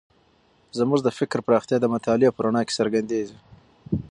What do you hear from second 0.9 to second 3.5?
د فکر پراختیا د مطالعې په رڼا کې څرګندېږي.